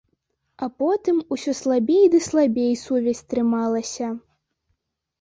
[0.63, 4.07] А потым усё слабей ды слабей сувязь трымалася.